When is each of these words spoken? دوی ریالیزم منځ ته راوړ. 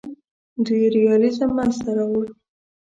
دوی 0.65 0.83
ریالیزم 0.95 1.49
منځ 1.57 1.75
ته 1.83 1.91
راوړ. 1.97 2.25